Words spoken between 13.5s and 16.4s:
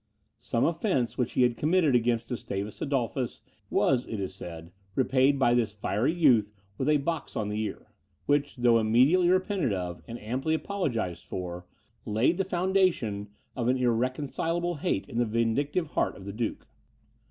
of an irreconcileable hate in the vindictive heart of the